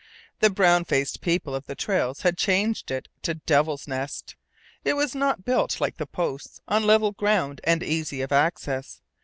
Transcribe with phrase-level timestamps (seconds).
[0.39, 4.35] The brown faced people of the trails had changed it to Devil's Nest.
[4.83, 9.03] It was not built like the posts, on level ground and easy of access.